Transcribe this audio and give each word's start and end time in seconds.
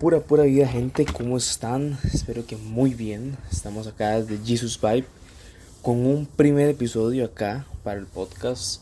pura, 0.00 0.20
pura 0.20 0.44
vida, 0.44 0.66
gente. 0.66 1.04
¿Cómo 1.04 1.36
están? 1.36 1.98
Espero 2.04 2.46
que 2.46 2.56
muy 2.56 2.94
bien. 2.94 3.36
Estamos 3.52 3.86
acá 3.86 4.22
de 4.22 4.38
Jesus 4.42 4.80
Vibe 4.80 5.04
con 5.82 6.06
un 6.06 6.24
primer 6.24 6.70
episodio 6.70 7.26
acá 7.26 7.66
para 7.84 8.00
el 8.00 8.06
podcast. 8.06 8.80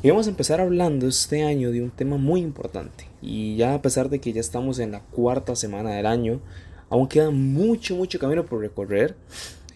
Y 0.00 0.10
vamos 0.10 0.28
a 0.28 0.30
empezar 0.30 0.60
hablando 0.60 1.08
este 1.08 1.42
año 1.42 1.72
de 1.72 1.82
un 1.82 1.90
tema 1.90 2.18
muy 2.18 2.40
importante. 2.40 3.08
Y 3.20 3.56
ya 3.56 3.74
a 3.74 3.82
pesar 3.82 4.10
de 4.10 4.20
que 4.20 4.32
ya 4.32 4.40
estamos 4.40 4.78
en 4.78 4.92
la 4.92 5.00
cuarta 5.00 5.56
semana 5.56 5.90
del 5.90 6.06
año, 6.06 6.38
aún 6.88 7.08
queda 7.08 7.32
mucho, 7.32 7.96
mucho 7.96 8.20
camino 8.20 8.46
por 8.46 8.60
recorrer. 8.60 9.16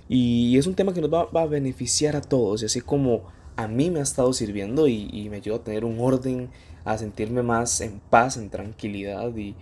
Y 0.08 0.56
es 0.58 0.68
un 0.68 0.76
tema 0.76 0.94
que 0.94 1.00
nos 1.00 1.12
va, 1.12 1.28
a 1.42 1.46
beneficiar 1.46 2.14
a 2.14 2.20
todos. 2.20 2.62
Y 2.62 2.66
así 2.66 2.80
como 2.80 3.24
a 3.56 3.66
mí 3.66 3.90
me 3.90 3.98
ha 3.98 4.04
estado 4.04 4.32
sirviendo 4.32 4.86
y, 4.86 5.10
y 5.12 5.28
me 5.28 5.38
ayuda 5.38 5.56
a 5.56 5.64
tener 5.64 5.84
un 5.84 5.98
orden 5.98 6.50
a 6.84 6.98
sentirme 6.98 7.42
más 7.42 7.80
en 7.80 7.98
paz, 8.10 8.36
en 8.36 8.48
tranquilidad 8.48 9.36
y, 9.36 9.56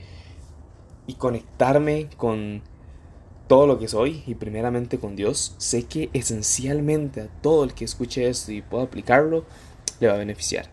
y 1.10 1.14
conectarme 1.14 2.08
con 2.16 2.62
todo 3.48 3.66
lo 3.66 3.80
que 3.80 3.88
soy 3.88 4.22
y 4.28 4.36
primeramente 4.36 5.00
con 5.00 5.16
Dios, 5.16 5.56
sé 5.58 5.82
que 5.82 6.08
esencialmente 6.12 7.22
a 7.22 7.26
todo 7.26 7.64
el 7.64 7.74
que 7.74 7.84
escuche 7.84 8.28
esto 8.28 8.52
y 8.52 8.62
pueda 8.62 8.84
aplicarlo, 8.84 9.44
le 9.98 10.06
va 10.06 10.14
a 10.14 10.18
beneficiar. 10.18 10.70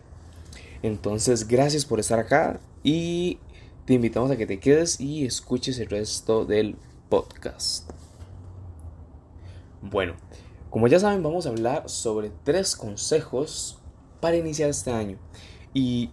Entonces, 0.84 1.48
gracias 1.48 1.86
por 1.86 2.00
estar 2.00 2.20
acá 2.20 2.60
y 2.84 3.40
te 3.86 3.96
invitamos 3.96 4.30
a 4.30 4.38
que 4.38 4.46
te 4.46 4.60
quedes 4.60 5.02
y 5.02 5.26
escuches 5.26 5.80
el 5.80 5.90
resto 5.90 6.46
del 6.46 6.76
podcast. 7.10 7.90
Bueno, 9.82 10.14
como 10.70 10.88
ya 10.88 11.00
saben, 11.00 11.24
vamos 11.24 11.48
a 11.48 11.50
hablar 11.50 11.90
sobre 11.90 12.30
tres 12.44 12.76
consejos 12.76 13.80
para 14.20 14.38
iniciar 14.38 14.70
este 14.70 14.92
año. 14.92 15.18
Y 15.74 16.12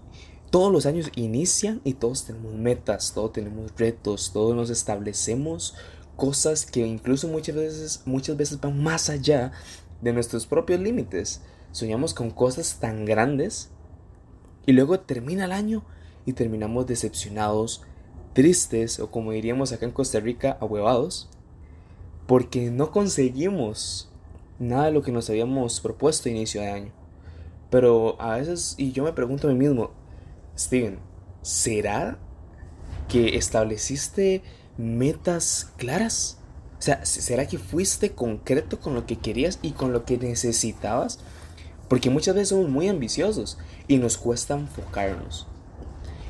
todos 0.55 0.71
los 0.71 0.87
años 0.87 1.11
inician 1.17 1.81
y 1.83 1.95
todos 1.95 2.27
tenemos 2.27 2.55
metas, 2.55 3.13
todos 3.13 3.33
tenemos 3.33 3.73
retos, 3.77 4.31
todos 4.33 4.55
nos 4.55 4.71
establecemos 4.71 5.75
cosas 6.15 6.65
que 6.65 6.87
incluso 6.87 7.27
muchas 7.27 7.57
veces, 7.57 8.03
muchas 8.05 8.37
veces 8.37 8.61
van 8.61 8.81
más 8.81 9.11
allá 9.11 9.51
de 10.01 10.13
nuestros 10.13 10.47
propios 10.47 10.79
límites. 10.79 11.43
Soñamos 11.73 12.15
con 12.15 12.31
cosas 12.31 12.79
tan 12.79 13.05
grandes 13.05 13.71
y 14.65 14.75
luego 14.75 15.01
termina 15.01 15.47
el 15.47 15.51
año 15.51 15.83
y 16.25 16.35
terminamos 16.35 16.87
decepcionados, 16.87 17.83
tristes 18.33 19.01
o 19.01 19.11
como 19.11 19.33
diríamos 19.33 19.73
acá 19.73 19.87
en 19.87 19.91
Costa 19.91 20.21
Rica, 20.21 20.57
ahuevados, 20.61 21.29
porque 22.29 22.71
no 22.71 22.93
conseguimos 22.93 24.09
nada 24.61 24.85
de 24.85 24.93
lo 24.93 25.03
que 25.03 25.11
nos 25.11 25.29
habíamos 25.29 25.81
propuesto 25.81 26.29
a 26.29 26.33
inicio 26.33 26.61
de 26.61 26.69
año. 26.69 26.93
Pero 27.71 28.15
a 28.23 28.37
veces, 28.37 28.77
y 28.79 28.93
yo 28.93 29.03
me 29.03 29.13
pregunto 29.13 29.49
a 29.49 29.51
mí 29.51 29.59
mismo, 29.59 30.04
Steven, 30.59 30.99
¿será 31.43 32.19
que 33.09 33.37
estableciste 33.37 34.43
metas 34.77 35.73
claras? 35.77 36.39
O 36.79 36.83
sea, 36.83 37.05
¿será 37.05 37.47
que 37.47 37.59
fuiste 37.59 38.13
concreto 38.13 38.79
con 38.79 38.95
lo 38.95 39.07
que 39.07 39.17
querías 39.17 39.59
y 39.63 39.73
con 39.73 39.93
lo 39.93 40.05
que 40.05 40.19
necesitabas? 40.19 41.19
Porque 41.89 42.11
muchas 42.11 42.35
veces 42.35 42.51
somos 42.51 42.69
muy 42.69 42.89
ambiciosos 42.89 43.59
y 43.89 43.99
nos 43.99 44.17
cuesta 44.17 44.55
enfocarnos. 44.55 45.47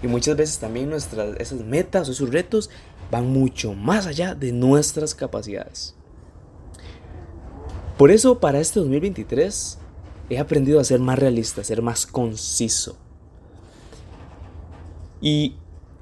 Y 0.03 0.07
muchas 0.07 0.37
veces 0.37 0.59
también 0.59 0.91
nuestras 0.91 1.37
esas 1.41 1.61
metas 1.61 2.09
o 2.09 2.13
esos 2.13 2.31
retos 2.31 2.71
van 3.11 3.31
mucho 3.31 3.75
más 3.75 4.07
allá 4.07 4.35
de 4.35 4.53
nuestras 4.53 5.15
capacidades. 5.15 5.95
Por 7.97 8.11
eso 8.11 8.41
para 8.41 8.61
este 8.61 8.81
2023 8.81 9.79
he 10.31 10.39
aprendido 10.39 10.81
a 10.81 10.85
ser 10.85 11.01
más 11.01 11.19
realista, 11.19 11.61
a 11.61 11.65
ser 11.65 11.81
más 11.81 12.07
conciso. 12.07 12.99
Y 15.25 15.55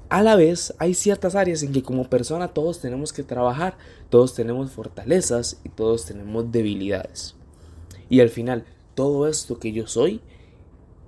a 0.09 0.21
la 0.21 0.35
vez 0.35 0.73
hay 0.79 0.93
ciertas 0.93 1.33
áreas 1.33 1.63
en 1.63 1.71
que 1.71 1.81
como 1.81 2.09
persona 2.09 2.49
todos 2.49 2.81
tenemos 2.81 3.13
que 3.13 3.23
trabajar, 3.23 3.77
todos 4.09 4.35
tenemos 4.35 4.69
fortalezas 4.69 5.61
y 5.63 5.69
todos 5.69 6.05
tenemos 6.05 6.51
debilidades. 6.51 7.33
Y 8.09 8.19
al 8.19 8.27
final, 8.27 8.65
todo 8.95 9.29
esto 9.29 9.59
que 9.59 9.71
yo 9.71 9.87
soy 9.87 10.19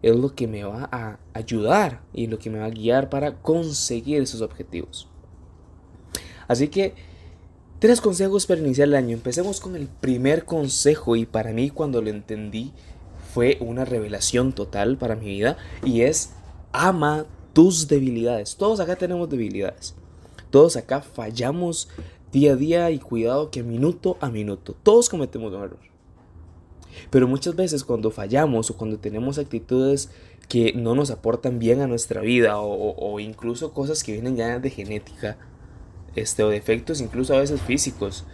es 0.02 0.16
lo 0.16 0.34
que 0.34 0.48
me 0.48 0.64
va 0.64 0.88
a 0.94 1.20
ayudar 1.34 2.04
y 2.14 2.28
lo 2.28 2.40
que 2.40 2.50
me 2.50 2.60
va 2.60 2.68
a 2.68 2.70
guiar 2.70 3.10
para 3.10 3.42
conseguir 3.42 4.22
esos 4.22 4.40
objetivos. 4.40 5.10
Así 6.48 6.70
que, 6.70 6.94
tres 7.80 8.00
consejos 8.00 8.46
para 8.46 8.62
iniciar 8.62 8.88
el 8.88 8.96
año. 8.96 9.14
Empecemos 9.14 9.60
con 9.60 9.76
el 9.76 9.88
primer 9.88 10.46
consejo 10.46 11.18
y 11.18 11.26
para 11.26 11.52
mí 11.52 11.70
cuando 11.70 12.02
lo 12.02 12.10
entendí 12.10 12.72
fue 13.34 13.58
una 13.60 13.84
revelación 13.84 14.54
total 14.54 14.98
para 14.98 15.18
mi 15.18 15.26
vida 15.26 15.58
y 15.84 16.04
es 16.04 16.32
ama 16.72 17.26
tus 17.56 17.88
debilidades. 17.88 18.58
Todos 18.58 18.82
acá 18.82 18.98
tenemos 18.98 19.30
debilidades. 19.30 19.96
Todos 20.50 20.76
acá 20.76 21.02
fallamos 21.02 21.88
día 22.34 22.52
a 22.52 22.56
día 22.58 22.92
y 22.92 23.00
cuidado 23.00 23.50
que 23.50 23.64
minuto 23.64 24.18
a 24.20 24.30
minuto. 24.30 24.76
Todos 24.84 25.08
cometemos 25.08 25.54
un 25.54 25.64
error. 25.64 25.80
Pero 27.10 27.30
muchas 27.30 27.56
veces 27.56 27.86
cuando 27.86 28.12
fallamos 28.12 28.70
o 28.70 28.76
cuando 28.76 29.00
tenemos 29.00 29.38
actitudes 29.38 30.10
que 30.50 30.74
no 30.74 30.96
nos 30.96 31.12
aportan 31.12 31.58
bien 31.58 31.80
a 31.80 31.88
nuestra 31.88 32.20
vida 32.20 32.60
o, 32.60 33.20
incluso 33.22 33.74
cosas 33.74 34.04
que 34.04 34.12
vienen 34.12 34.36
ya 34.36 34.60
de 34.60 34.70
genética 34.70 35.38
este, 36.16 36.44
o 36.44 36.50
defectos 36.50 37.00
incluso 37.00 37.34
a 37.34 37.40
veces 37.40 37.62
físicos, 37.62 38.26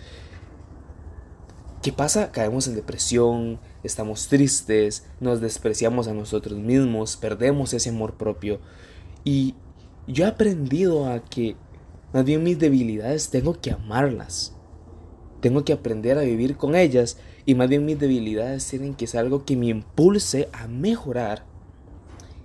¿qué 1.84 1.94
pasa? 1.94 2.32
Caemos 2.32 2.68
en 2.68 2.74
depresión, 2.74 3.60
estamos 3.84 4.28
tristes, 4.30 5.06
nos 5.20 5.42
despreciamos 5.42 6.08
a 6.08 6.14
nosotros 6.14 6.58
mismos, 6.58 7.18
perdemos 7.18 7.74
ese 7.76 7.90
amor 7.90 8.16
propio 8.16 8.60
y 9.24 9.56
yo 10.08 10.26
he 10.26 10.28
aprendido 10.28 11.08
a 11.08 11.24
que 11.24 11.56
más 12.14 12.26
bien 12.26 12.44
mis 12.44 12.60
debilidades 12.60 13.30
tengo 13.30 13.60
que 13.60 13.72
amarlas. 13.72 14.56
Tengo 15.40 15.64
que 15.64 15.74
aprender 15.74 16.18
a 16.18 16.24
vivir 16.24 16.58
con 16.58 16.76
ellas 16.76 17.18
y 17.46 17.56
más 17.56 17.70
bien 17.70 17.86
mis 17.86 18.00
debilidades 18.00 18.68
tienen 18.68 18.94
que 18.94 19.08
ser 19.08 19.22
algo 19.22 19.46
que 19.46 19.56
me 19.56 19.68
impulse 19.68 20.50
a 20.54 20.68
mejorar 20.68 21.46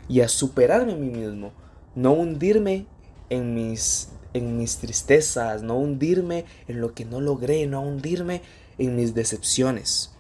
y 0.09 0.21
a 0.21 0.29
superarme 0.29 0.93
a 0.93 0.97
mí 0.97 1.11
mismo. 1.11 1.53
No 1.95 2.13
hundirme 2.13 2.87
en 3.29 3.55
mis, 3.55 4.11
en 4.33 4.57
mis 4.57 4.79
tristezas, 4.79 5.63
no 5.63 5.77
hundirme 5.77 6.45
en 6.69 6.81
lo 6.81 6.95
que 6.95 7.05
no 7.05 7.21
logré, 7.21 7.67
no 7.67 7.83
hundirme 7.83 8.43
en 8.79 8.97
mis 8.97 9.15
decepciones. 9.15 10.15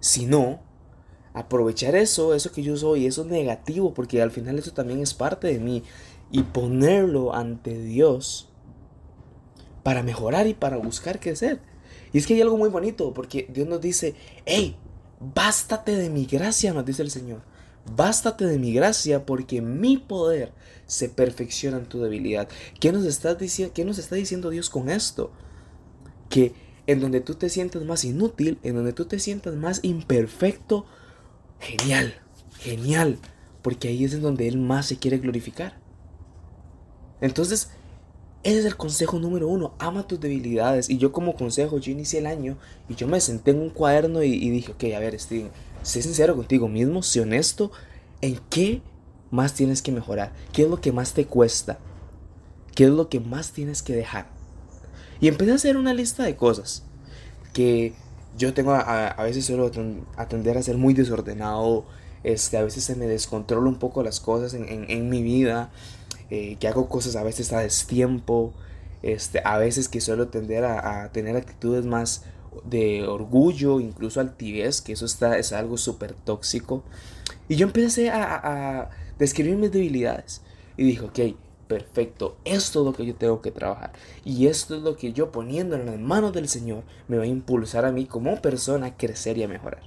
Sino 0.00 0.60
aprovechar 1.32 1.94
eso, 1.94 2.34
eso 2.34 2.52
que 2.52 2.62
yo 2.62 2.76
soy, 2.76 3.06
eso 3.06 3.24
negativo, 3.24 3.94
porque 3.94 4.20
al 4.22 4.30
final 4.30 4.58
eso 4.58 4.72
también 4.72 5.00
es 5.00 5.14
parte 5.14 5.48
de 5.48 5.58
mí, 5.58 5.82
y 6.32 6.42
ponerlo 6.42 7.34
ante 7.34 7.78
Dios 7.80 8.48
para 9.82 10.02
mejorar 10.02 10.46
y 10.46 10.54
para 10.54 10.76
buscar 10.76 11.20
crecer. 11.20 11.60
Y 12.12 12.18
es 12.18 12.26
que 12.26 12.34
hay 12.34 12.40
algo 12.40 12.56
muy 12.56 12.68
bonito, 12.68 13.14
porque 13.14 13.48
Dios 13.52 13.68
nos 13.68 13.80
dice, 13.80 14.14
hey, 14.46 14.76
bástate 15.20 15.96
de 15.96 16.10
mi 16.10 16.26
gracia, 16.26 16.72
nos 16.72 16.84
dice 16.84 17.02
el 17.02 17.10
Señor. 17.10 17.42
Bástate 17.96 18.44
de 18.46 18.58
mi 18.58 18.72
gracia 18.72 19.24
porque 19.24 19.62
mi 19.62 19.96
poder 19.96 20.52
se 20.86 21.08
perfecciona 21.08 21.78
en 21.78 21.86
tu 21.86 22.00
debilidad. 22.00 22.48
¿Qué 22.78 22.92
nos, 22.92 23.04
está 23.04 23.36
¿Qué 23.38 23.84
nos 23.84 23.98
está 23.98 24.16
diciendo 24.16 24.50
Dios 24.50 24.70
con 24.70 24.90
esto? 24.90 25.32
Que 26.28 26.54
en 26.86 27.00
donde 27.00 27.20
tú 27.20 27.34
te 27.34 27.48
sientas 27.48 27.82
más 27.84 28.04
inútil, 28.04 28.58
en 28.62 28.74
donde 28.74 28.92
tú 28.92 29.06
te 29.06 29.18
sientas 29.18 29.54
más 29.54 29.80
imperfecto, 29.82 30.86
Genial, 31.60 32.14
genial, 32.58 33.18
porque 33.62 33.88
ahí 33.88 34.04
es 34.04 34.14
en 34.14 34.22
donde 34.22 34.48
Él 34.48 34.58
más 34.58 34.86
se 34.86 34.96
quiere 34.96 35.18
glorificar. 35.18 35.78
Entonces, 37.20 37.70
ese 38.42 38.60
es 38.60 38.64
el 38.64 38.76
consejo 38.76 39.18
número 39.18 39.48
uno, 39.48 39.74
ama 39.78 40.06
tus 40.06 40.18
debilidades. 40.18 40.88
Y 40.88 40.96
yo 40.96 41.12
como 41.12 41.34
consejo, 41.34 41.78
yo 41.78 41.92
inicié 41.92 42.20
el 42.20 42.26
año 42.26 42.56
y 42.88 42.94
yo 42.94 43.06
me 43.06 43.20
senté 43.20 43.50
en 43.50 43.60
un 43.60 43.70
cuaderno 43.70 44.22
y, 44.22 44.50
dije, 44.50 44.72
ok, 44.72 44.84
a 44.96 44.98
ver, 44.98 45.18
Steven, 45.18 45.50
sé 45.82 46.00
sincero 46.00 46.34
contigo 46.34 46.66
mismo, 46.66 47.02
sé 47.02 47.20
honesto, 47.20 47.70
¿en 48.22 48.40
qué 48.48 48.80
más 49.30 49.54
tienes 49.54 49.82
que 49.82 49.92
mejorar? 49.92 50.32
¿Qué 50.52 50.62
es 50.62 50.70
lo 50.70 50.80
que 50.80 50.92
más 50.92 51.12
te 51.12 51.26
cuesta? 51.26 51.78
¿Qué 52.74 52.84
es 52.84 52.90
lo 52.90 53.10
que 53.10 53.20
más 53.20 53.52
tienes 53.52 53.82
que 53.82 53.94
dejar? 53.94 54.28
Y 55.20 55.28
empecé 55.28 55.52
a 55.52 55.56
hacer 55.56 55.76
una 55.76 55.92
lista 55.92 56.24
de 56.24 56.36
cosas 56.36 56.84
que 57.52 57.92
yo 58.36 58.54
tengo 58.54 58.72
a, 58.72 59.22
veces 59.22 59.44
suelo 59.44 59.70
atender 60.16 60.56
a 60.58 60.62
ser 60.62 60.76
muy 60.76 60.94
desordenado, 60.94 61.84
este, 62.22 62.56
a 62.56 62.62
veces 62.62 62.84
se 62.84 62.96
me 62.96 63.06
descontrola 63.06 63.68
un 63.68 63.78
poco 63.78 64.02
las 64.02 64.20
cosas 64.20 64.54
en, 64.54 65.10
mi 65.10 65.22
vida, 65.22 65.70
eh, 66.30 66.56
que 66.60 66.68
hago 66.68 66.88
cosas 66.88 67.16
a 67.16 67.22
veces 67.22 67.52
a 67.52 67.60
destiempo, 67.60 68.52
este, 69.02 69.40
a 69.44 69.58
veces 69.58 69.88
que 69.88 70.00
suelo 70.00 70.28
tender 70.28 70.64
a, 70.64 71.10
tener 71.12 71.36
actitudes 71.36 71.84
más 71.86 72.24
de 72.64 73.06
orgullo, 73.06 73.80
incluso 73.80 74.20
altivez, 74.20 74.80
que 74.80 74.92
eso 74.92 75.06
está, 75.06 75.38
es 75.38 75.52
algo 75.52 75.76
súper 75.78 76.12
tóxico. 76.12 76.82
Y 77.48 77.56
yo 77.56 77.66
empecé 77.66 78.10
a, 78.10 78.34
a, 78.34 78.90
describir 79.18 79.56
mis 79.56 79.72
debilidades 79.72 80.40
y 80.76 80.84
dije, 80.84 81.02
ok, 81.02 81.18
perfecto, 81.70 82.36
esto 82.44 82.80
es 82.80 82.84
lo 82.84 82.92
que 82.92 83.06
yo 83.06 83.14
tengo 83.14 83.40
que 83.40 83.52
trabajar. 83.52 83.92
Y 84.24 84.48
esto 84.48 84.74
es 84.74 84.82
lo 84.82 84.96
que 84.96 85.12
yo 85.12 85.30
poniendo 85.30 85.76
en 85.76 85.86
las 85.86 86.00
manos 86.00 86.32
del 86.32 86.48
Señor 86.48 86.82
me 87.06 87.16
va 87.16 87.22
a 87.22 87.28
impulsar 87.28 87.84
a 87.84 87.92
mí 87.92 88.06
como 88.06 88.42
persona 88.42 88.86
a 88.86 88.96
crecer 88.96 89.38
y 89.38 89.44
a 89.44 89.48
mejorar. 89.48 89.84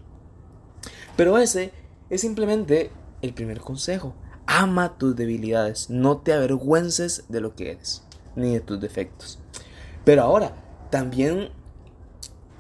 Pero 1.18 1.38
ese 1.38 1.74
es 2.10 2.22
simplemente 2.22 2.90
el 3.22 3.34
primer 3.34 3.60
consejo. 3.60 4.16
Ama 4.46 4.98
tus 4.98 5.14
debilidades, 5.18 5.90
no 5.90 6.20
te 6.20 6.32
avergüences 6.32 7.26
de 7.28 7.42
lo 7.42 7.54
que 7.54 7.72
eres. 7.72 8.04
ni 8.38 8.54
de 8.54 8.62
tus 8.62 8.80
defectos. 8.80 9.40
Pero 10.06 10.24
ahora, 10.24 10.56
también 10.90 11.50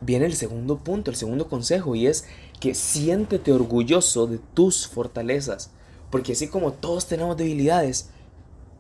viene 0.01 0.25
el 0.25 0.35
segundo 0.35 0.79
punto, 0.79 1.11
el 1.11 1.17
segundo 1.17 1.47
consejo, 1.47 1.95
y 1.95 2.07
es 2.07 2.25
que 2.59 2.75
siéntete 2.75 3.53
orgulloso 3.53 4.27
de 4.27 4.39
tus 4.53 4.85
fortalezas. 4.85 5.71
Porque 6.11 6.33
así 6.33 6.49
como 6.49 6.73
todos 6.73 7.07
tenemos 7.07 7.37
debilidades, 7.37 8.09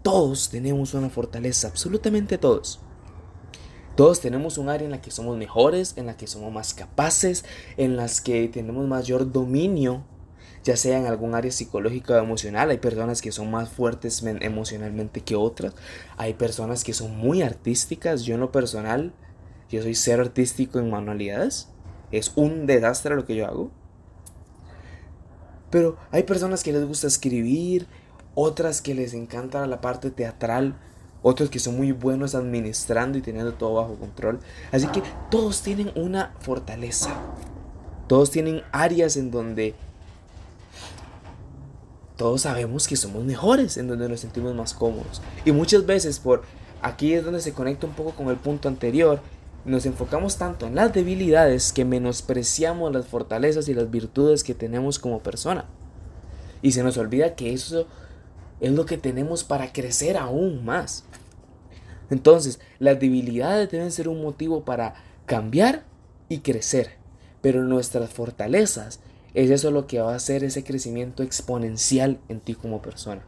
todos 0.03 0.49
tenemos 0.49 0.93
una 0.93 1.09
fortaleza, 1.09 1.69
absolutamente 1.69 2.37
todos. 2.37 2.79
Todos 3.95 4.19
tenemos 4.19 4.57
un 4.57 4.69
área 4.69 4.85
en 4.85 4.91
la 4.91 5.01
que 5.01 5.11
somos 5.11 5.37
mejores, 5.37 5.93
en 5.97 6.07
la 6.07 6.17
que 6.17 6.27
somos 6.27 6.51
más 6.51 6.73
capaces, 6.73 7.45
en 7.77 7.95
las 7.95 8.21
que 8.21 8.47
tenemos 8.49 8.87
mayor 8.87 9.31
dominio, 9.31 10.03
ya 10.63 10.75
sea 10.77 10.97
en 10.97 11.05
algún 11.05 11.35
área 11.35 11.51
psicológica 11.51 12.13
o 12.13 12.23
emocional. 12.23 12.69
Hay 12.69 12.79
personas 12.79 13.21
que 13.21 13.31
son 13.31 13.51
más 13.51 13.69
fuertes 13.69 14.23
emocionalmente 14.23 15.21
que 15.21 15.35
otras. 15.35 15.73
Hay 16.17 16.33
personas 16.33 16.83
que 16.83 16.93
son 16.93 17.15
muy 17.15 17.41
artísticas. 17.41 18.23
Yo 18.23 18.33
en 18.33 18.41
lo 18.41 18.51
personal, 18.51 19.13
yo 19.69 19.81
soy 19.81 19.95
cero 19.95 20.23
artístico 20.23 20.79
en 20.79 20.89
manualidades. 20.89 21.69
Es 22.11 22.33
un 22.35 22.65
desastre 22.65 23.15
lo 23.15 23.25
que 23.25 23.35
yo 23.35 23.45
hago. 23.45 23.71
Pero 25.69 25.97
hay 26.11 26.23
personas 26.23 26.63
que 26.63 26.73
les 26.73 26.85
gusta 26.85 27.07
escribir, 27.07 27.87
otras 28.35 28.81
que 28.81 28.95
les 28.95 29.13
encanta 29.13 29.65
la 29.67 29.81
parte 29.81 30.11
teatral, 30.11 30.75
otros 31.21 31.49
que 31.49 31.59
son 31.59 31.77
muy 31.77 31.91
buenos 31.91 32.35
administrando 32.35 33.17
y 33.17 33.21
teniendo 33.21 33.53
todo 33.53 33.75
bajo 33.75 33.95
control. 33.95 34.39
Así 34.71 34.87
que 34.87 35.01
todos 35.29 35.61
tienen 35.61 35.91
una 35.95 36.33
fortaleza. 36.39 37.13
Todos 38.07 38.31
tienen 38.31 38.61
áreas 38.71 39.15
en 39.15 39.31
donde 39.31 39.75
todos 42.17 42.41
sabemos 42.41 42.87
que 42.87 42.95
somos 42.95 43.23
mejores, 43.23 43.77
en 43.77 43.87
donde 43.87 44.09
nos 44.09 44.19
sentimos 44.19 44.53
más 44.53 44.73
cómodos. 44.73 45.21
Y 45.45 45.51
muchas 45.51 45.85
veces 45.85 46.19
por 46.19 46.43
aquí 46.81 47.13
es 47.13 47.23
donde 47.23 47.41
se 47.41 47.53
conecta 47.53 47.87
un 47.87 47.93
poco 47.93 48.11
con 48.11 48.27
el 48.27 48.35
punto 48.35 48.67
anterior, 48.67 49.19
nos 49.65 49.85
enfocamos 49.85 50.37
tanto 50.37 50.67
en 50.67 50.75
las 50.75 50.93
debilidades 50.93 51.71
que 51.71 51.85
menospreciamos 51.85 52.91
las 52.93 53.07
fortalezas 53.07 53.69
y 53.69 53.73
las 53.73 53.89
virtudes 53.89 54.43
que 54.43 54.53
tenemos 54.53 54.99
como 54.99 55.19
persona. 55.19 55.65
Y 56.61 56.73
se 56.73 56.83
nos 56.83 56.97
olvida 56.97 57.35
que 57.35 57.53
eso 57.53 57.87
es 58.59 58.71
lo 58.71 58.85
que 58.85 58.97
tenemos 58.97 59.43
para 59.43 59.73
crecer 59.73 60.17
aún 60.17 60.63
más. 60.63 61.05
Entonces, 62.09 62.59
las 62.79 62.99
debilidades 62.99 63.71
deben 63.71 63.91
ser 63.91 64.07
un 64.07 64.21
motivo 64.21 64.63
para 64.65 64.95
cambiar 65.25 65.85
y 66.29 66.39
crecer. 66.39 66.97
Pero 67.41 67.63
nuestras 67.63 68.09
fortalezas 68.11 68.99
es 69.33 69.49
eso 69.49 69.71
lo 69.71 69.87
que 69.87 69.99
va 69.99 70.13
a 70.13 70.17
hacer 70.17 70.43
ese 70.43 70.63
crecimiento 70.63 71.23
exponencial 71.23 72.19
en 72.29 72.39
ti 72.39 72.53
como 72.53 72.81
persona. 72.81 73.23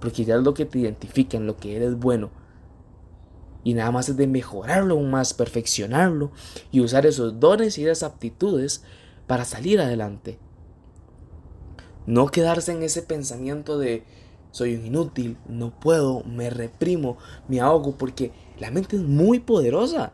Porque 0.00 0.24
ya 0.24 0.36
es 0.36 0.42
lo 0.42 0.54
que 0.54 0.64
te 0.64 0.78
identifica, 0.78 1.36
en 1.36 1.46
lo 1.46 1.56
que 1.56 1.76
eres 1.76 1.98
bueno. 1.98 2.30
Y 3.64 3.74
nada 3.74 3.90
más 3.90 4.08
es 4.08 4.16
de 4.16 4.26
mejorarlo 4.26 4.94
aún 4.94 5.10
más, 5.10 5.34
perfeccionarlo 5.34 6.30
y 6.70 6.80
usar 6.80 7.06
esos 7.06 7.40
dones 7.40 7.78
y 7.78 7.84
esas 7.84 8.02
aptitudes 8.02 8.84
para 9.26 9.44
salir 9.44 9.80
adelante. 9.80 10.38
No 12.06 12.26
quedarse 12.26 12.72
en 12.72 12.82
ese 12.82 13.02
pensamiento 13.02 13.78
de 13.78 14.04
soy 14.54 14.76
un 14.76 14.86
inútil, 14.86 15.36
no 15.48 15.72
puedo, 15.72 16.22
me 16.22 16.48
reprimo, 16.48 17.16
me 17.48 17.58
ahogo, 17.58 17.96
porque 17.98 18.30
la 18.60 18.70
mente 18.70 18.94
es 18.94 19.02
muy 19.02 19.40
poderosa. 19.40 20.12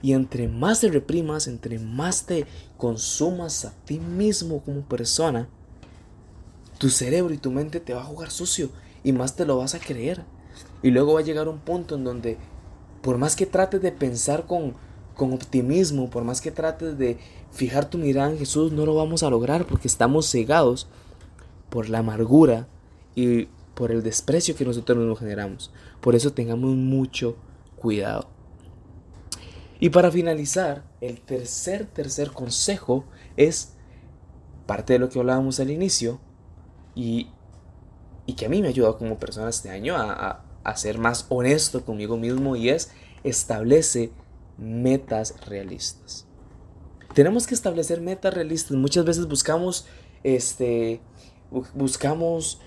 Y 0.00 0.12
entre 0.12 0.46
más 0.46 0.82
te 0.82 0.92
reprimas, 0.92 1.48
entre 1.48 1.80
más 1.80 2.24
te 2.24 2.46
consumas 2.76 3.64
a 3.64 3.72
ti 3.84 3.98
mismo 3.98 4.62
como 4.62 4.82
persona, 4.82 5.48
tu 6.78 6.88
cerebro 6.88 7.34
y 7.34 7.38
tu 7.38 7.50
mente 7.50 7.80
te 7.80 7.94
va 7.94 8.02
a 8.02 8.04
jugar 8.04 8.30
sucio 8.30 8.70
y 9.02 9.10
más 9.10 9.34
te 9.34 9.44
lo 9.44 9.58
vas 9.58 9.74
a 9.74 9.80
creer. 9.80 10.22
Y 10.84 10.92
luego 10.92 11.14
va 11.14 11.20
a 11.20 11.24
llegar 11.24 11.48
un 11.48 11.58
punto 11.58 11.96
en 11.96 12.04
donde, 12.04 12.38
por 13.02 13.18
más 13.18 13.34
que 13.34 13.44
trates 13.44 13.82
de 13.82 13.90
pensar 13.90 14.46
con, 14.46 14.74
con 15.16 15.32
optimismo, 15.32 16.10
por 16.10 16.22
más 16.22 16.40
que 16.40 16.52
trates 16.52 16.96
de 16.96 17.18
fijar 17.50 17.90
tu 17.90 17.98
mirada 17.98 18.30
en 18.30 18.38
Jesús, 18.38 18.70
no 18.70 18.86
lo 18.86 18.94
vamos 18.94 19.24
a 19.24 19.30
lograr 19.30 19.66
porque 19.66 19.88
estamos 19.88 20.30
cegados 20.30 20.86
por 21.70 21.88
la 21.88 21.98
amargura 21.98 22.68
y 23.16 23.48
por 23.74 23.90
el 23.90 24.02
desprecio 24.02 24.56
que 24.56 24.64
nosotros 24.64 24.98
nos 24.98 25.18
generamos. 25.18 25.72
Por 26.00 26.14
eso 26.14 26.32
tengamos 26.32 26.74
mucho 26.74 27.36
cuidado. 27.76 28.28
Y 29.80 29.90
para 29.90 30.10
finalizar, 30.10 30.84
el 31.00 31.20
tercer, 31.20 31.86
tercer 31.86 32.30
consejo 32.30 33.04
es 33.36 33.74
parte 34.66 34.94
de 34.94 34.98
lo 34.98 35.08
que 35.08 35.18
hablábamos 35.18 35.60
al 35.60 35.70
inicio 35.70 36.20
y, 36.94 37.28
y 38.26 38.34
que 38.34 38.46
a 38.46 38.48
mí 38.48 38.62
me 38.62 38.68
ha 38.68 38.70
ayudado 38.70 38.96
como 38.96 39.18
persona 39.18 39.50
este 39.50 39.70
año 39.70 39.96
a, 39.96 40.44
a 40.62 40.76
ser 40.76 40.98
más 40.98 41.26
honesto 41.28 41.84
conmigo 41.84 42.16
mismo 42.16 42.56
y 42.56 42.70
es 42.70 42.92
establece 43.22 44.12
metas 44.56 45.34
realistas. 45.46 46.26
Tenemos 47.14 47.46
que 47.46 47.54
establecer 47.54 48.00
metas 48.00 48.34
realistas. 48.34 48.76
Muchas 48.76 49.04
veces 49.04 49.28
buscamos 49.28 49.86
este 50.22 51.00
buscamos 51.74 52.60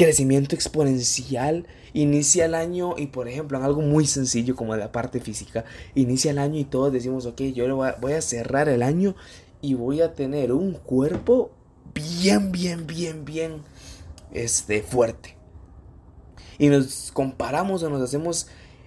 crecimiento 0.00 0.54
exponencial. 0.54 1.66
Inicia 1.92 2.46
el 2.46 2.54
año 2.54 2.94
y 2.96 3.08
por 3.08 3.28
ejemplo 3.28 3.58
en 3.58 3.64
algo 3.64 3.82
muy 3.82 4.06
sencillo 4.06 4.56
como 4.56 4.74
la 4.74 4.92
parte 4.92 5.20
física, 5.20 5.66
inicia 5.94 6.30
el 6.30 6.38
año 6.38 6.58
y 6.58 6.64
todos 6.64 6.90
decimos, 6.90 7.26
ok, 7.26 7.42
yo 7.54 7.76
voy 8.00 8.12
a 8.12 8.22
cerrar 8.22 8.70
el 8.70 8.82
año 8.82 9.14
y 9.60 9.74
voy 9.74 10.00
a 10.00 10.14
tener 10.14 10.52
un 10.52 10.72
cuerpo 10.72 11.50
bien, 11.92 12.50
bien, 12.50 12.86
bien, 12.86 13.26
bien 13.26 13.62
este, 14.32 14.82
fuerte. 14.82 15.36
Y 16.58 16.68
nos 16.68 17.10
comparamos 17.12 17.82
o 17.82 17.90
nos 17.90 18.00
hacemos 18.00 18.46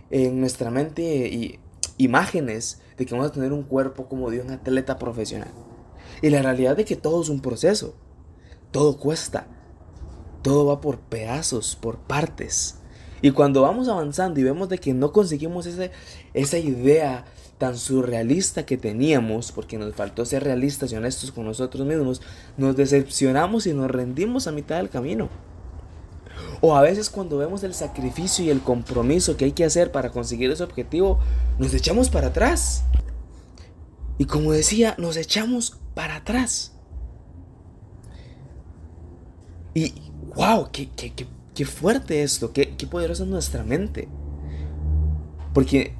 en 0.09 0.39
nuestra 0.39 0.71
mente 0.71 1.03
y, 1.27 1.59
imágenes 1.97 2.81
de 2.97 3.05
que 3.05 3.13
vamos 3.13 3.29
a 3.29 3.33
tener 3.33 3.53
un 3.53 3.63
cuerpo 3.63 4.07
como 4.07 4.31
de 4.31 4.41
un 4.41 4.49
atleta 4.49 4.97
profesional. 4.97 5.51
Y 6.23 6.31
la 6.31 6.41
realidad 6.41 6.79
es 6.79 6.87
que 6.87 6.95
todo 6.95 7.21
es 7.21 7.29
un 7.29 7.41
proceso. 7.41 7.93
Todo 8.71 8.97
cuesta. 8.97 9.47
Todo 10.43 10.67
va 10.67 10.79
por 10.79 10.99
pedazos, 10.99 11.75
por 11.75 11.97
partes. 11.97 12.75
Y 13.23 13.31
cuando 13.31 13.63
vamos 13.63 13.87
avanzando 13.87 14.39
y 14.39 14.43
vemos 14.43 14.69
de 14.69 14.77
que 14.77 14.93
no 14.93 15.11
conseguimos 15.11 15.65
ese, 15.65 15.91
esa 16.33 16.57
idea 16.59 17.25
tan 17.57 17.77
surrealista 17.77 18.65
que 18.65 18.77
teníamos, 18.77 19.53
porque 19.53 19.77
nos 19.77 19.95
faltó 19.95 20.25
ser 20.25 20.43
realistas 20.43 20.91
y 20.91 20.97
honestos 20.97 21.31
con 21.31 21.45
nosotros 21.45 21.87
mismos, 21.87 22.21
nos 22.57 22.75
decepcionamos 22.75 23.65
y 23.65 23.73
nos 23.73 23.89
rendimos 23.89 24.47
a 24.47 24.51
mitad 24.51 24.75
del 24.75 24.89
camino. 24.89 25.29
O 26.59 26.75
a 26.75 26.81
veces 26.81 27.09
cuando 27.09 27.37
vemos 27.37 27.63
el 27.63 27.73
sacrificio 27.73 28.43
y 28.43 28.49
el 28.49 28.61
compromiso 28.61 29.37
que 29.37 29.45
hay 29.45 29.51
que 29.53 29.63
hacer 29.63 29.91
para 29.91 30.11
conseguir 30.11 30.51
ese 30.51 30.63
objetivo, 30.63 31.19
nos 31.59 31.73
echamos 31.73 32.09
para 32.09 32.27
atrás. 32.27 32.83
Y 34.17 34.25
como 34.25 34.51
decía, 34.51 34.95
nos 34.97 35.15
echamos 35.15 35.79
para 35.93 36.17
atrás. 36.17 36.73
Y 39.73 39.93
wow, 40.35 40.69
qué, 40.71 40.89
qué, 41.53 41.65
fuerte 41.65 42.23
esto, 42.23 42.53
qué, 42.53 42.75
qué 42.75 42.87
poderosa 42.87 43.23
es 43.23 43.29
nuestra 43.29 43.63
mente. 43.63 44.07
Porque 45.53 45.93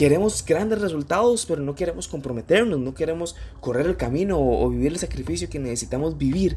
queremos 0.00 0.42
grandes 0.46 0.80
resultados, 0.80 1.44
pero 1.44 1.60
no 1.60 1.74
queremos 1.74 2.08
comprometernos, 2.08 2.78
no 2.78 2.94
queremos 2.94 3.36
correr 3.60 3.86
el 3.86 3.98
camino 3.98 4.38
o, 4.38 4.70
vivir 4.70 4.92
el 4.92 4.98
sacrificio 4.98 5.50
que 5.50 5.58
necesitamos 5.58 6.16
vivir 6.16 6.56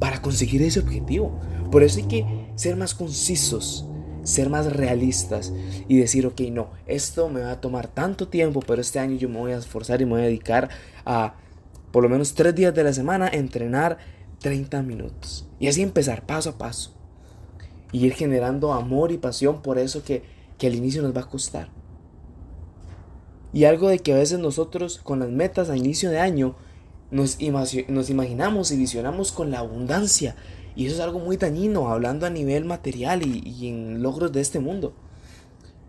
para 0.00 0.20
conseguir 0.20 0.60
ese 0.62 0.80
objetivo. 0.80 1.38
Por 1.70 1.84
eso 1.84 1.98
hay 1.98 2.08
que 2.08 2.26
ser 2.56 2.74
más 2.74 2.94
concisos, 2.94 3.86
ser 4.24 4.50
más 4.50 4.72
realistas 4.72 5.52
y 5.86 5.98
decir, 5.98 6.26
ok, 6.26 6.40
no, 6.50 6.72
esto 6.86 7.28
me 7.28 7.42
va 7.42 7.52
a 7.52 7.60
tomar 7.60 7.86
tanto 7.86 8.26
tiempo, 8.26 8.58
pero 8.58 8.80
este 8.80 8.98
año 8.98 9.16
yo 9.16 9.28
me 9.28 9.38
voy 9.38 9.52
a 9.52 9.58
esforzar 9.58 10.02
y 10.02 10.04
me 10.04 10.10
voy 10.10 10.22
a 10.22 10.24
dedicar 10.24 10.68
a 11.06 11.34
por 11.92 12.02
lo 12.02 12.08
menos 12.08 12.34
tres 12.34 12.56
días 12.56 12.74
de 12.74 12.82
la 12.82 12.92
semana 12.92 13.28
entrenar 13.28 13.98
30 14.40 14.82
minutos. 14.82 15.46
Y 15.58 15.68
así 15.68 15.82
empezar 15.82 16.26
paso 16.26 16.50
a 16.50 16.58
paso. 16.58 16.92
Y 17.92 18.06
ir 18.06 18.14
generando 18.14 18.72
amor 18.72 19.12
y 19.12 19.18
pasión 19.18 19.62
por 19.62 19.78
eso 19.78 20.02
que, 20.02 20.22
que 20.58 20.66
al 20.66 20.74
inicio 20.74 21.02
nos 21.02 21.16
va 21.16 21.22
a 21.22 21.28
costar. 21.28 21.68
Y 23.52 23.64
algo 23.64 23.88
de 23.88 23.98
que 23.98 24.12
a 24.12 24.16
veces 24.16 24.38
nosotros 24.38 25.00
con 25.02 25.20
las 25.20 25.28
metas 25.28 25.70
a 25.70 25.76
inicio 25.76 26.10
de 26.10 26.20
año 26.20 26.54
nos, 27.10 27.38
nos 27.88 28.10
imaginamos 28.10 28.70
y 28.70 28.76
visionamos 28.76 29.32
con 29.32 29.50
la 29.50 29.58
abundancia. 29.58 30.36
Y 30.76 30.86
eso 30.86 30.94
es 30.94 31.00
algo 31.00 31.18
muy 31.18 31.36
dañino, 31.36 31.88
hablando 31.88 32.26
a 32.26 32.30
nivel 32.30 32.64
material 32.64 33.26
y, 33.26 33.42
y 33.44 33.68
en 33.68 34.02
logros 34.02 34.32
de 34.32 34.40
este 34.40 34.60
mundo. 34.60 34.94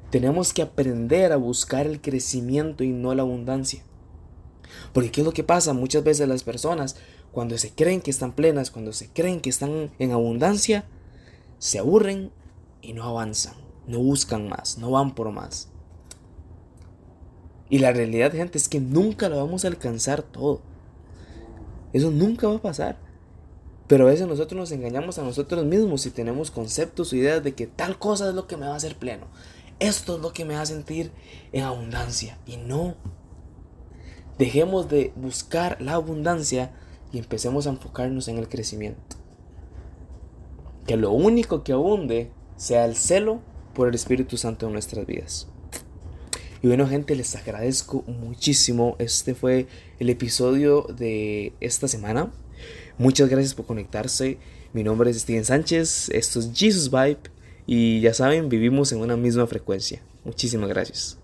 Tenemos 0.09 0.53
que 0.53 0.63
aprender 0.63 1.31
a 1.31 1.37
buscar 1.37 1.85
el 1.85 2.01
crecimiento 2.01 2.83
y 2.83 2.89
no 2.89 3.13
la 3.13 3.21
abundancia. 3.21 3.83
Porque 4.91 5.11
¿qué 5.11 5.21
es 5.21 5.25
lo 5.25 5.33
que 5.33 5.43
pasa? 5.43 5.73
Muchas 5.73 6.03
veces 6.03 6.27
las 6.27 6.43
personas 6.43 6.97
cuando 7.31 7.57
se 7.57 7.71
creen 7.71 8.01
que 8.01 8.11
están 8.11 8.33
plenas, 8.33 8.71
cuando 8.71 8.93
se 8.93 9.09
creen 9.09 9.41
que 9.41 9.49
están 9.49 9.91
en 9.99 10.11
abundancia, 10.11 10.85
se 11.59 11.79
aburren 11.79 12.31
y 12.81 12.93
no 12.93 13.03
avanzan, 13.03 13.55
no 13.87 13.99
buscan 13.99 14.49
más, 14.49 14.77
no 14.77 14.91
van 14.91 15.15
por 15.15 15.31
más. 15.31 15.69
Y 17.69 17.79
la 17.79 17.93
realidad, 17.93 18.33
gente, 18.33 18.57
es 18.57 18.67
que 18.67 18.81
nunca 18.81 19.29
lo 19.29 19.37
vamos 19.37 19.63
a 19.63 19.69
alcanzar 19.69 20.23
todo. 20.23 20.61
Eso 21.93 22.11
nunca 22.11 22.47
va 22.47 22.55
a 22.55 22.61
pasar. 22.61 22.97
Pero 23.87 24.07
a 24.07 24.11
veces 24.11 24.27
nosotros 24.27 24.59
nos 24.59 24.71
engañamos 24.71 25.19
a 25.19 25.23
nosotros 25.23 25.63
mismos 25.65 26.05
y 26.05 26.11
tenemos 26.11 26.51
conceptos 26.51 27.11
o 27.11 27.15
ideas 27.15 27.43
de 27.43 27.53
que 27.53 27.67
tal 27.67 27.97
cosa 27.97 28.29
es 28.29 28.35
lo 28.35 28.47
que 28.47 28.57
me 28.57 28.65
va 28.65 28.73
a 28.73 28.77
hacer 28.77 28.97
pleno. 28.97 29.27
esto 29.79 30.15
es 30.15 30.21
lo 30.21 30.31
que 30.31 30.45
me 30.45 30.55
va 30.55 30.61
a 30.61 30.65
sentir 30.65 31.11
en 31.53 31.63
abundancia. 31.63 32.37
Y 32.45 32.57
no. 32.57 32.95
Dejemos 34.37 34.89
de 34.89 35.13
buscar 35.15 35.81
la 35.81 35.93
abundancia 35.93 36.71
y 37.11 37.19
empecemos 37.19 37.67
a 37.67 37.71
enfocarnos 37.71 38.27
en 38.27 38.37
el 38.37 38.47
crecimiento. 38.47 39.17
Que 40.87 40.97
lo 40.97 41.11
único 41.11 41.63
que 41.63 41.73
abunde 41.73 42.31
sea 42.57 42.85
el 42.85 42.95
celo 42.95 43.41
por 43.73 43.87
el 43.87 43.95
Espíritu 43.95 44.37
Santo 44.37 44.67
en 44.67 44.73
nuestras 44.73 45.05
vidas. 45.05 45.47
Y 46.63 46.67
bueno 46.67 46.87
gente, 46.87 47.15
les 47.15 47.35
agradezco 47.35 48.03
muchísimo. 48.03 48.95
Este 48.99 49.33
fue 49.33 49.67
el 49.99 50.09
episodio 50.09 50.83
de 50.83 51.53
esta 51.59 51.87
semana. 51.87 52.31
Muchas 52.99 53.29
gracias 53.29 53.55
por 53.55 53.65
conectarse. 53.65 54.37
Mi 54.73 54.83
nombre 54.83 55.09
es 55.09 55.21
Steven 55.21 55.43
Sánchez. 55.43 56.09
Esto 56.09 56.39
es 56.39 56.51
Jesus 56.53 56.91
Vibe. 56.91 57.19
Y 57.65 58.01
ya 58.01 58.13
saben, 58.13 58.49
vivimos 58.49 58.91
en 58.91 58.99
una 58.99 59.17
misma 59.17 59.47
frecuencia. 59.47 60.03
Muchísimas 60.23 60.69
gracias. 60.69 61.20